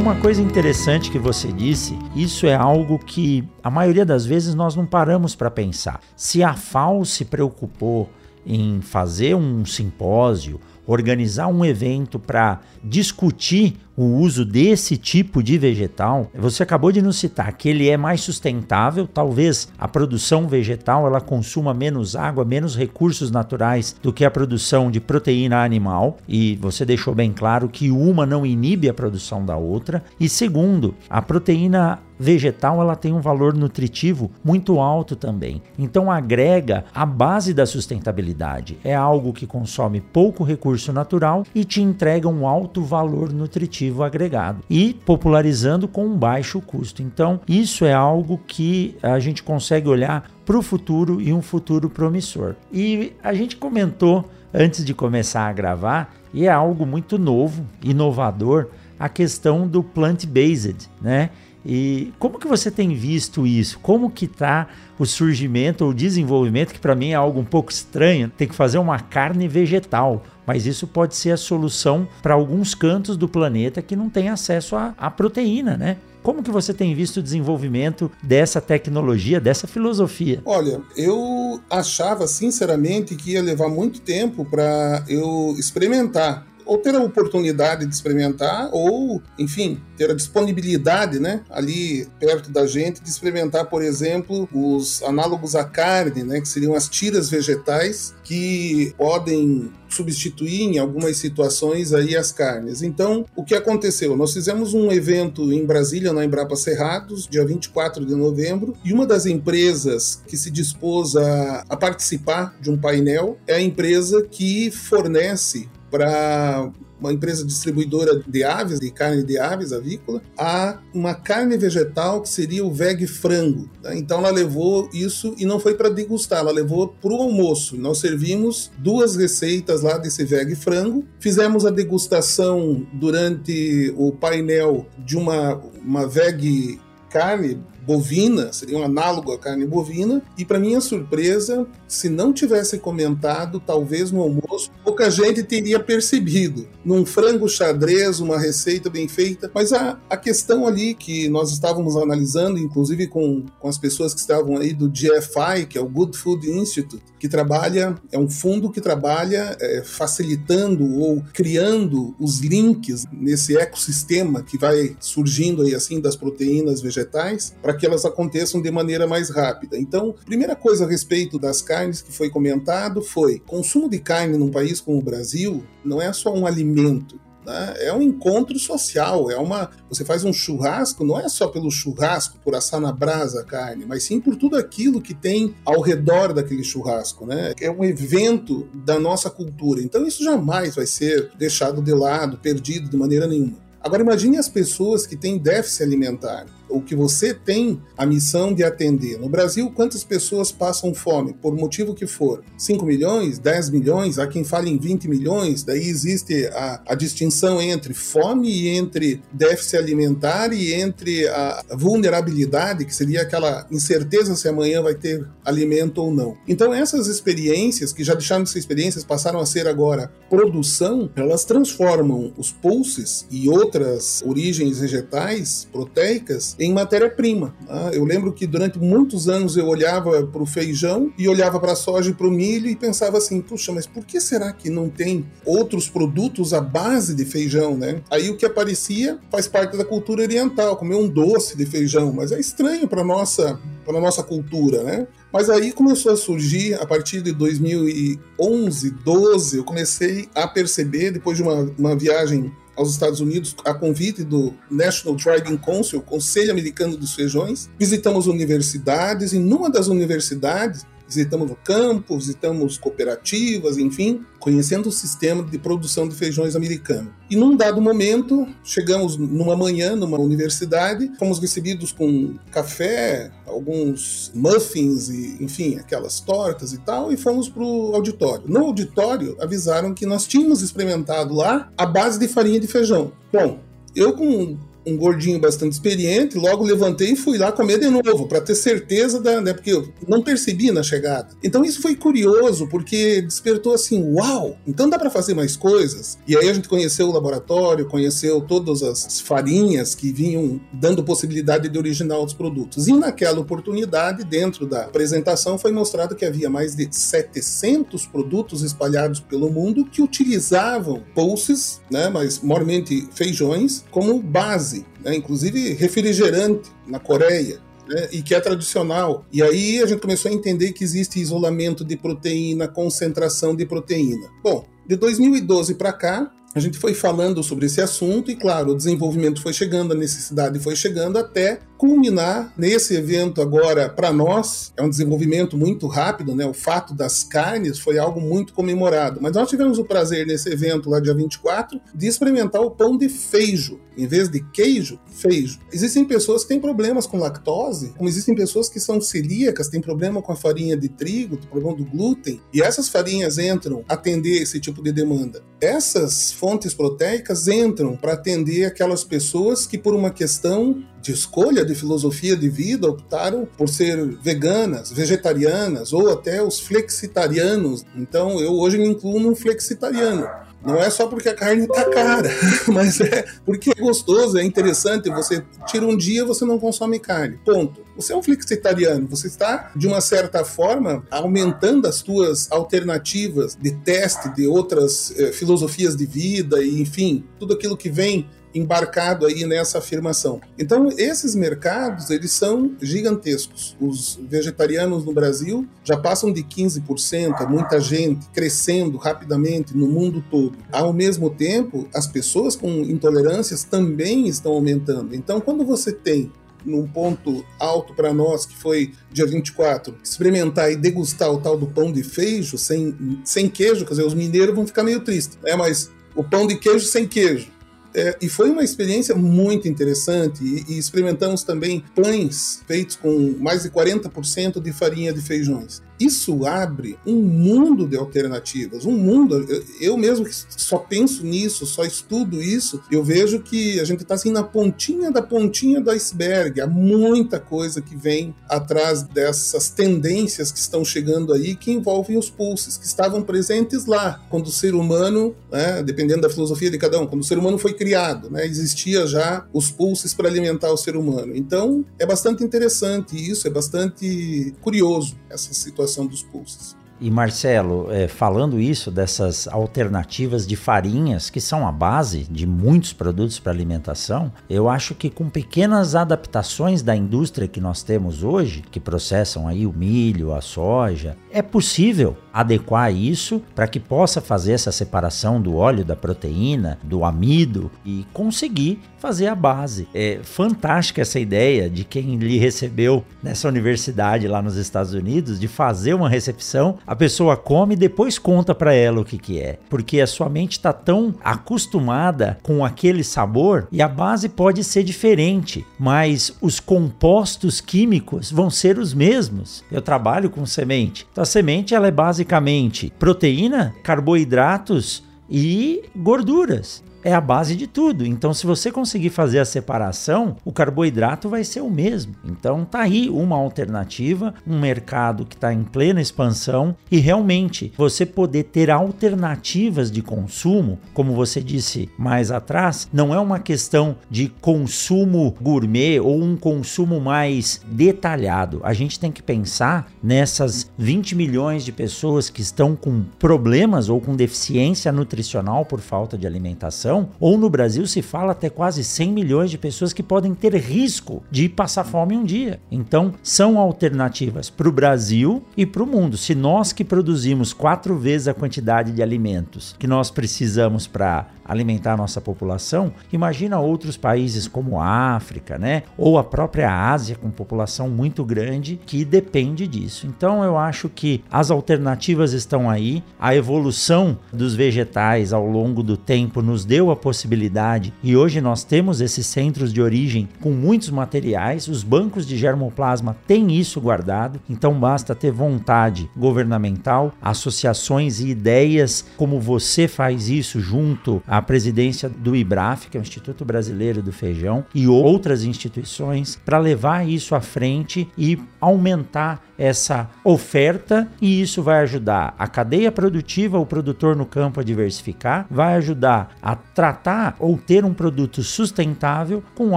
[0.00, 4.74] Uma coisa interessante que você disse, isso é algo que a maioria das vezes nós
[4.74, 6.00] não paramos para pensar.
[6.16, 8.08] Se a FAO se preocupou
[8.46, 16.30] em fazer um simpósio, organizar um evento para discutir o uso desse tipo de vegetal,
[16.34, 21.20] você acabou de nos citar que ele é mais sustentável, talvez a produção vegetal ela
[21.20, 26.86] consuma menos água, menos recursos naturais do que a produção de proteína animal, e você
[26.86, 30.02] deixou bem claro que uma não inibe a produção da outra.
[30.18, 35.62] E segundo, a proteína vegetal ela tem um valor nutritivo muito alto também.
[35.78, 38.78] Então agrega a base da sustentabilidade.
[38.84, 44.62] É algo que consome pouco recurso natural e te entrega um alto valor nutritivo agregado
[44.68, 47.02] e popularizando com um baixo custo.
[47.02, 51.88] Então, isso é algo que a gente consegue olhar para o futuro e um futuro
[51.88, 52.54] promissor.
[52.70, 58.68] E a gente comentou antes de começar a gravar, e é algo muito novo, inovador,
[58.98, 61.30] a questão do plant-based, né?
[61.64, 63.78] E como que você tem visto isso?
[63.80, 64.68] Como que está
[64.98, 68.78] o surgimento ou desenvolvimento, que para mim é algo um pouco estranho, tem que fazer
[68.78, 73.96] uma carne vegetal, mas isso pode ser a solução para alguns cantos do planeta que
[73.96, 75.96] não tem acesso à proteína, né?
[76.22, 80.42] Como que você tem visto o desenvolvimento dessa tecnologia, dessa filosofia?
[80.44, 87.02] Olha, eu achava sinceramente que ia levar muito tempo para eu experimentar ou ter a
[87.02, 93.68] oportunidade de experimentar, ou, enfim, ter a disponibilidade, né, ali perto da gente, de experimentar,
[93.68, 100.62] por exemplo, os análogos à carne, né, que seriam as tiras vegetais que podem substituir
[100.62, 102.82] em algumas situações aí as carnes.
[102.82, 104.16] Então, o que aconteceu?
[104.16, 109.04] Nós fizemos um evento em Brasília, na Embrapa Cerrados, dia 24 de novembro, e uma
[109.04, 114.70] das empresas que se dispôs a, a participar de um painel é a empresa que
[114.70, 121.56] fornece para uma empresa distribuidora de aves, de carne de aves avícola, a uma carne
[121.56, 123.68] vegetal que seria o veg frango.
[123.82, 123.96] Né?
[123.96, 127.76] Então ela levou isso e não foi para degustar, ela levou para o almoço.
[127.76, 135.16] Nós servimos duas receitas lá desse veg frango, fizemos a degustação durante o painel de
[135.16, 137.58] uma, uma veg carne
[137.90, 143.58] bovina, seria um análogo à carne bovina, e para minha surpresa, se não tivesse comentado,
[143.58, 146.68] talvez no almoço, pouca gente teria percebido.
[146.84, 151.96] Num frango xadrez, uma receita bem feita, mas a, a questão ali que nós estávamos
[151.96, 156.16] analisando, inclusive com, com as pessoas que estavam aí do GFI, que é o Good
[156.16, 163.04] Food Institute, que trabalha, é um fundo que trabalha é, facilitando ou criando os links
[163.12, 168.70] nesse ecossistema que vai surgindo aí assim das proteínas vegetais para que elas aconteçam de
[168.70, 169.78] maneira mais rápida.
[169.78, 174.50] Então, primeira coisa a respeito das carnes que foi comentado foi: consumo de carne num
[174.50, 177.74] país como o Brasil não é só um alimento, né?
[177.78, 179.70] é um encontro social, é uma.
[179.88, 183.84] Você faz um churrasco, não é só pelo churrasco, por assar na brasa a carne,
[183.86, 187.52] mas sim por tudo aquilo que tem ao redor daquele churrasco, né?
[187.60, 189.82] É um evento da nossa cultura.
[189.82, 193.58] Então isso jamais vai ser deixado de lado, perdido de maneira nenhuma.
[193.82, 198.64] Agora imagine as pessoas que têm déficit alimentar o que você tem a missão de
[198.64, 199.18] atender.
[199.18, 202.42] No Brasil, quantas pessoas passam fome, por motivo que for?
[202.56, 207.60] 5 milhões, 10 milhões, há quem fale em 20 milhões, daí existe a, a distinção
[207.60, 214.48] entre fome e entre déficit alimentar e entre a vulnerabilidade, que seria aquela incerteza se
[214.48, 216.36] amanhã vai ter alimento ou não.
[216.46, 221.44] Então, essas experiências, que já deixaram de ser experiências, passaram a ser agora produção, elas
[221.44, 227.54] transformam os pulses e outras origens vegetais, proteicas, em matéria-prima.
[227.66, 227.92] Né?
[227.94, 231.76] Eu lembro que durante muitos anos eu olhava para o feijão e olhava para a
[231.76, 234.90] soja e para o milho e pensava assim, puxa, mas por que será que não
[234.90, 238.02] tem outros produtos à base de feijão, né?
[238.10, 242.30] Aí o que aparecia faz parte da cultura oriental, comer um doce de feijão, mas
[242.30, 245.06] é estranho para nossa para nossa cultura, né?
[245.32, 251.36] Mas aí começou a surgir, a partir de 2011, 12, eu comecei a perceber, depois
[251.36, 256.96] de uma, uma viagem aos Estados Unidos a convite do National Driving Council, Conselho Americano
[256.96, 257.68] dos Feijões.
[257.78, 265.58] Visitamos universidades e numa das universidades visitamos campo, visitamos cooperativas, enfim, conhecendo o sistema de
[265.58, 267.12] produção de feijões americano.
[267.28, 275.08] E num dado momento, chegamos numa manhã numa universidade, fomos recebidos com café, alguns muffins
[275.08, 278.44] e, enfim, aquelas tortas e tal, e fomos para o auditório.
[278.46, 283.12] No auditório, avisaram que nós tínhamos experimentado lá a base de farinha de feijão.
[283.32, 283.58] Bom,
[283.96, 284.56] eu com
[284.86, 289.20] um gordinho bastante experiente, logo levantei e fui lá comer de novo, para ter certeza
[289.20, 289.40] da.
[289.40, 291.28] Né, porque eu não percebi na chegada.
[291.42, 296.18] Então isso foi curioso, porque despertou assim: uau, então dá para fazer mais coisas.
[296.26, 301.68] E aí a gente conheceu o laboratório, conheceu todas as farinhas que vinham dando possibilidade
[301.68, 302.88] de originar outros produtos.
[302.88, 309.20] E naquela oportunidade, dentro da apresentação, foi mostrado que havia mais de 700 produtos espalhados
[309.20, 314.69] pelo mundo que utilizavam pulses, né, mas mormente feijões, como base
[315.02, 315.14] né?
[315.14, 317.60] inclusive refrigerante na Coreia.
[317.88, 318.08] Né?
[318.12, 319.24] e que é tradicional.
[319.32, 324.28] E aí a gente começou a entender que existe isolamento de proteína, concentração de proteína.
[324.44, 328.76] Bom, de 2012 para cá, a gente foi falando sobre esse assunto e, claro, o
[328.76, 334.82] desenvolvimento foi chegando, a necessidade foi chegando até culminar nesse evento agora para nós é
[334.82, 336.44] um desenvolvimento muito rápido, né?
[336.44, 340.90] O fato das carnes foi algo muito comemorado, mas nós tivemos o prazer nesse evento
[340.90, 345.58] lá dia 24 de experimentar o pão de feijo, em vez de queijo, feijo.
[345.72, 350.20] Existem pessoas que têm problemas com lactose, como existem pessoas que são celíacas, têm problema
[350.20, 354.82] com a farinha de trigo, problema do glúten, e essas farinhas entram atender esse tipo
[354.82, 355.42] de demanda.
[355.58, 361.74] Essas fontes proteicas entram para atender aquelas pessoas que por uma questão de escolha de
[361.74, 367.84] filosofia de vida optaram por ser veganas, vegetarianas ou até os flexitarianos.
[367.94, 370.26] Então eu hoje me incluo num flexitariano.
[370.64, 372.30] Não é só porque a carne tá cara,
[372.68, 375.08] mas é porque é gostoso, é interessante.
[375.08, 377.38] Você tira um dia, você não consome carne.
[377.44, 377.80] Ponto.
[377.96, 383.72] Você é um flexitariano, você está, de uma certa forma, aumentando as suas alternativas de
[383.72, 389.44] teste de outras eh, filosofias de vida e, enfim, tudo aquilo que vem embarcado aí
[389.44, 390.40] nessa afirmação.
[390.58, 393.76] Então, esses mercados, eles são gigantescos.
[393.80, 400.24] Os vegetarianos no Brasil já passam de 15%, é muita gente crescendo rapidamente no mundo
[400.30, 400.56] todo.
[400.72, 405.14] Ao mesmo tempo, as pessoas com intolerâncias também estão aumentando.
[405.14, 406.30] Então, quando você tem
[406.64, 411.66] num ponto alto para nós, que foi dia 24, experimentar e degustar o tal do
[411.66, 412.94] pão de queijo sem,
[413.24, 415.56] sem queijo, quer dizer, os mineiros vão ficar meio tristes, né?
[415.56, 417.50] Mas o pão de queijo sem queijo
[417.94, 420.42] é, e foi uma experiência muito interessante.
[420.44, 426.46] E, e, experimentamos também pães feitos com mais de 40% de farinha de feijões isso
[426.46, 429.36] abre um mundo de alternativas, um mundo.
[429.48, 434.02] Eu, eu mesmo que só penso nisso, só estudo isso, eu vejo que a gente
[434.02, 436.60] está assim na pontinha da pontinha do iceberg.
[436.60, 442.30] Há muita coisa que vem atrás dessas tendências que estão chegando aí, que envolvem os
[442.30, 446.98] pulses, que estavam presentes lá quando o ser humano, né, dependendo da filosofia de cada
[446.98, 450.76] um, quando o ser humano foi criado, né, existia já os pulses para alimentar o
[450.76, 451.36] ser humano.
[451.36, 456.76] Então é bastante interessante isso, é bastante curioso essa situação dos pulsos.
[457.00, 462.92] E Marcelo, é, falando isso dessas alternativas de farinhas que são a base de muitos
[462.92, 468.62] produtos para alimentação, eu acho que com pequenas adaptações da indústria que nós temos hoje,
[468.70, 474.52] que processam aí o milho, a soja, é possível adequar isso para que possa fazer
[474.52, 479.88] essa separação do óleo da proteína, do amido e conseguir fazer a base.
[479.94, 485.48] É fantástica essa ideia de quem lhe recebeu nessa universidade lá nos Estados Unidos de
[485.48, 489.58] fazer uma recepção, a pessoa come e depois conta para ela o que que é,
[489.68, 494.82] porque a sua mente está tão acostumada com aquele sabor e a base pode ser
[494.82, 499.64] diferente, mas os compostos químicos vão ser os mesmos.
[499.72, 507.12] Eu trabalho com semente, então a semente ela é basicamente proteína, carboidratos e gorduras é
[507.12, 508.04] a base de tudo.
[508.06, 512.14] Então, se você conseguir fazer a separação, o carboidrato vai ser o mesmo.
[512.24, 518.04] Então, tá aí uma alternativa, um mercado que está em plena expansão e realmente você
[518.04, 524.28] poder ter alternativas de consumo, como você disse mais atrás, não é uma questão de
[524.40, 528.60] consumo gourmet ou um consumo mais detalhado.
[528.62, 534.00] A gente tem que pensar nessas 20 milhões de pessoas que estão com problemas ou
[534.00, 539.12] com deficiência nutricional por falta de alimentação ou no Brasil se fala até quase 100
[539.12, 542.60] milhões de pessoas que podem ter risco de passar fome um dia.
[542.70, 546.16] Então, são alternativas para o Brasil e para o mundo.
[546.16, 551.94] Se nós que produzimos quatro vezes a quantidade de alimentos que nós precisamos para alimentar
[551.94, 555.82] a nossa população, imagina outros países como a África, né?
[555.98, 560.06] Ou a própria Ásia com população muito grande que depende disso.
[560.06, 565.96] Então eu acho que as alternativas estão aí, a evolução dos vegetais ao longo do
[565.96, 570.90] tempo nos deu a possibilidade e hoje nós temos esses centros de origem com muitos
[570.90, 578.28] materiais, os bancos de germoplasma têm isso guardado, então basta ter vontade governamental, associações e
[578.28, 584.00] ideias como você faz isso junto a presidência do IBRAF, que é o Instituto Brasileiro
[584.00, 591.42] do Feijão, e outras instituições para levar isso à frente e aumentar essa oferta e
[591.42, 596.56] isso vai ajudar a cadeia produtiva, o produtor no campo a diversificar, vai ajudar a
[596.74, 599.76] tratar ou ter um produto sustentável com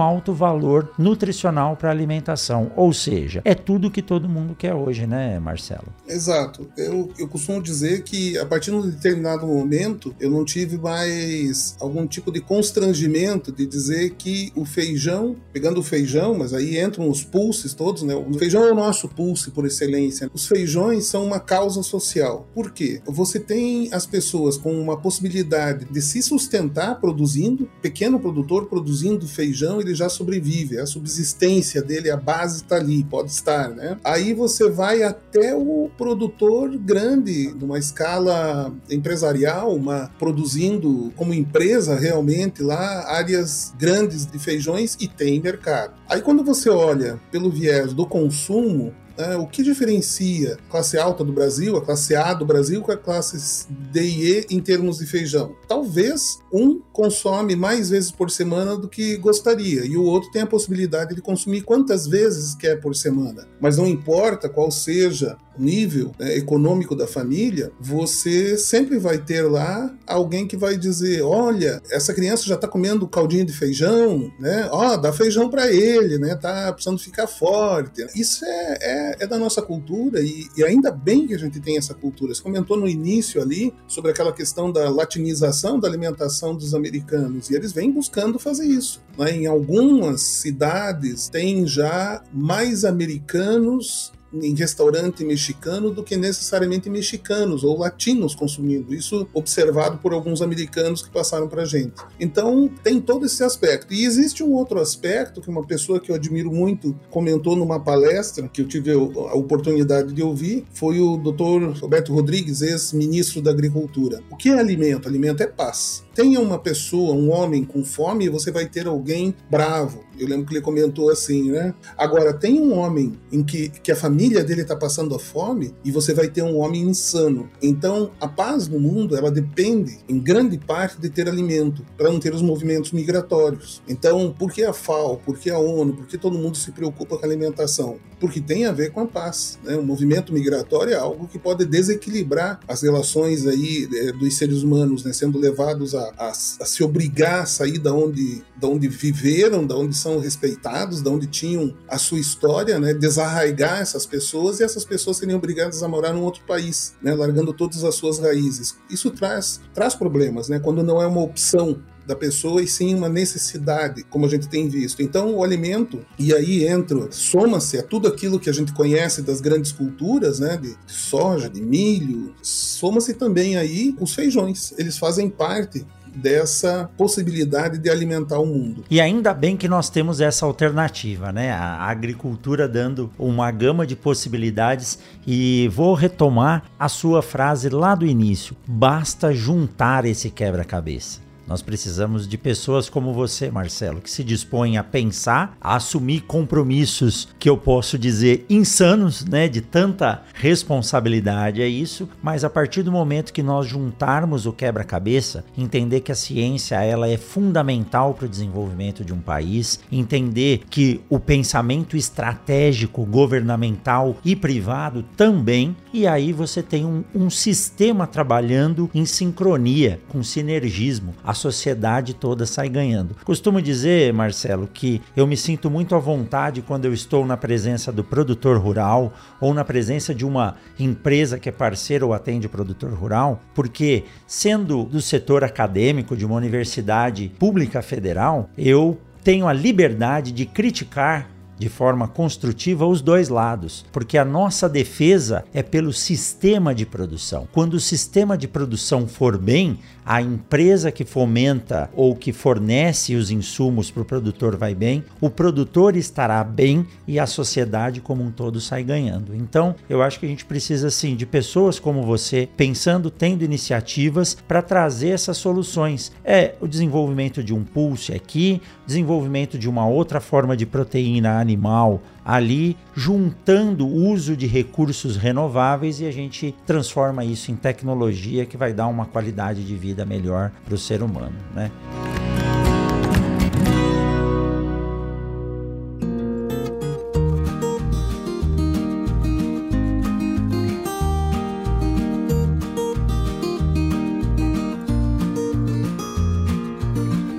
[0.00, 2.70] alto valor nutricional para alimentação.
[2.76, 5.88] Ou seja, é tudo que todo mundo quer hoje, né, Marcelo?
[6.06, 6.68] Exato.
[6.76, 11.76] Eu, eu costumo dizer que a partir de um determinado momento eu não tive mais
[11.80, 17.08] algum tipo de constrangimento de dizer que o feijão, pegando o feijão, mas aí entram
[17.08, 18.14] os pulses todos, né?
[18.14, 20.30] O feijão é o nosso pulse por excelência.
[20.32, 22.48] Os feijões são uma causa social.
[22.54, 23.00] Por quê?
[23.06, 29.80] Você tem as pessoas com uma possibilidade de se sustentar produzindo, pequeno produtor produzindo feijão,
[29.80, 33.96] ele já sobrevive, a subsistência dele, a base está ali, pode estar, né?
[34.02, 42.62] Aí você vai até o produtor grande, numa escala empresarial, uma produzindo como empresa realmente
[42.62, 45.94] lá áreas grandes de feijões e tem mercado.
[46.08, 51.24] Aí quando você olha pelo viés do consumo, é, o que diferencia a classe alta
[51.24, 54.98] do Brasil, a classe A do Brasil, com a classe D e E em termos
[54.98, 55.54] de feijão?
[55.68, 60.46] Talvez um consome mais vezes por semana do que gostaria e o outro tem a
[60.46, 63.46] possibilidade de consumir quantas vezes quer por semana.
[63.60, 69.94] Mas não importa qual seja nível né, econômico da família, você sempre vai ter lá
[70.06, 74.68] alguém que vai dizer: olha, essa criança já está comendo caldinho de feijão, né?
[74.70, 76.34] Ó, oh, dá feijão para ele, né?
[76.34, 78.06] Tá precisando ficar forte.
[78.14, 81.76] Isso é, é, é da nossa cultura e, e, ainda bem que a gente tem
[81.76, 82.34] essa cultura.
[82.34, 87.54] Você comentou no início ali sobre aquela questão da latinização da alimentação dos americanos e
[87.54, 89.02] eles vêm buscando fazer isso.
[89.18, 89.32] Né?
[89.32, 97.78] Em algumas cidades tem já mais americanos em restaurante mexicano do que necessariamente mexicanos ou
[97.78, 98.94] latinos consumindo.
[98.94, 101.94] Isso observado por alguns americanos que passaram para gente.
[102.18, 103.92] Então tem todo esse aspecto.
[103.92, 108.48] E existe um outro aspecto que uma pessoa que eu admiro muito comentou numa palestra
[108.48, 111.80] que eu tive a oportunidade de ouvir, foi o Dr.
[111.80, 114.20] Roberto Rodrigues, ex-ministro da Agricultura.
[114.30, 115.08] O que é alimento?
[115.08, 120.04] Alimento é paz tenha uma pessoa, um homem com fome, você vai ter alguém bravo.
[120.18, 121.74] Eu lembro que ele comentou assim, né?
[121.96, 125.90] Agora, tem um homem em que, que a família dele está passando a fome e
[125.90, 127.50] você vai ter um homem insano.
[127.60, 132.20] Então, a paz no mundo, ela depende, em grande parte, de ter alimento, para não
[132.20, 133.82] ter os movimentos migratórios.
[133.88, 137.16] Então, por que a FAO, por que a ONU, por que todo mundo se preocupa
[137.16, 137.98] com a alimentação?
[138.20, 139.58] Porque tem a ver com a paz.
[139.62, 139.76] Né?
[139.76, 145.04] O movimento migratório é algo que pode desequilibrar as relações aí é, dos seres humanos,
[145.04, 145.12] né?
[145.12, 149.76] sendo levados a a, a, se obrigar a sair da onde, da onde viveram, da
[149.76, 152.92] onde são respeitados, da onde tinham a sua história, né?
[152.92, 157.14] desarraigar essas pessoas e essas pessoas serem obrigadas a morar num outro país, né?
[157.14, 158.76] largando todas as suas raízes.
[158.90, 160.60] Isso traz, traz problemas, né?
[160.60, 164.68] quando não é uma opção da pessoa e sim uma necessidade, como a gente tem
[164.68, 165.02] visto.
[165.02, 169.40] Então, o alimento, e aí entra, soma-se a tudo aquilo que a gente conhece das
[169.40, 174.74] grandes culturas, né, de soja, de milho, soma-se também aí os feijões.
[174.76, 178.84] Eles fazem parte dessa possibilidade de alimentar o mundo.
[178.90, 181.52] E ainda bem que nós temos essa alternativa, né?
[181.52, 188.06] A agricultura dando uma gama de possibilidades e vou retomar a sua frase lá do
[188.06, 188.56] início.
[188.66, 191.23] Basta juntar esse quebra-cabeça.
[191.46, 197.28] Nós precisamos de pessoas como você, Marcelo, que se dispõem a pensar, a assumir compromissos
[197.38, 202.90] que eu posso dizer insanos, né, de tanta responsabilidade é isso, mas a partir do
[202.90, 208.28] momento que nós juntarmos o quebra-cabeça, entender que a ciência ela é fundamental para o
[208.28, 216.32] desenvolvimento de um país, entender que o pensamento estratégico, governamental e privado também, e aí
[216.32, 221.14] você tem um, um sistema trabalhando em sincronia, com sinergismo.
[221.22, 223.16] A a sociedade toda sai ganhando.
[223.24, 227.90] Costumo dizer, Marcelo, que eu me sinto muito à vontade quando eu estou na presença
[227.90, 232.50] do produtor rural ou na presença de uma empresa que é parceira ou atende o
[232.50, 239.52] produtor rural, porque sendo do setor acadêmico de uma universidade pública federal, eu tenho a
[239.52, 245.92] liberdade de criticar de forma construtiva os dois lados, porque a nossa defesa é pelo
[245.92, 247.48] sistema de produção.
[247.52, 253.30] Quando o sistema de produção for bem, a empresa que fomenta ou que fornece os
[253.30, 258.30] insumos para o produtor vai bem, o produtor estará bem e a sociedade como um
[258.30, 259.34] todo sai ganhando.
[259.34, 264.36] Então, eu acho que a gente precisa sim de pessoas como você pensando, tendo iniciativas
[264.46, 266.12] para trazer essas soluções.
[266.24, 272.02] É o desenvolvimento de um pulse aqui, desenvolvimento de uma outra forma de proteína animal
[272.24, 278.56] ali, juntando o uso de recursos renováveis e a gente transforma isso em tecnologia que
[278.56, 281.70] vai dar uma qualidade de vida melhor para o ser humano, né?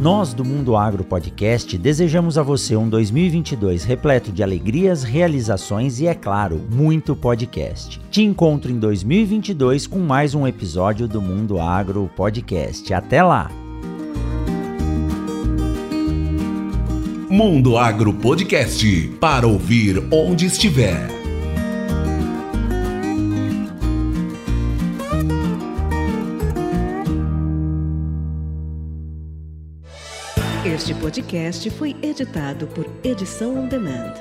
[0.00, 6.08] Nós do Mundo Agro Podcast desejamos a você um 2022 repleto de alegrias, realizações e,
[6.08, 8.00] é claro, muito podcast.
[8.10, 12.92] Te encontro em 2022 com mais um episódio do Mundo Agro Podcast.
[12.92, 13.67] Até lá!
[17.30, 18.86] Mundo Agro Podcast
[19.20, 21.08] para ouvir onde estiver.
[30.64, 34.14] Este podcast foi editado por Edição On Demand.